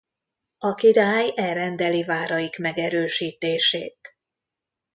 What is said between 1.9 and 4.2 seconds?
váraik megerősítését.